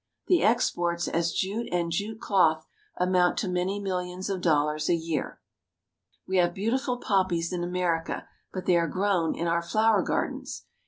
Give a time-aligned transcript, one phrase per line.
[0.25, 2.65] The exports as jute and jute cloth
[2.97, 5.39] amount to many millions of dollars a year.
[6.27, 10.65] We have beautiful poppies in America, but they are grown in our flower gardens.